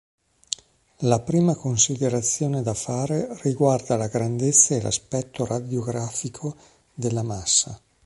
[1.01, 6.55] La prima considerazione da fare riguarda la grandezza e l'aspetto radiografico
[6.95, 7.79] della massa.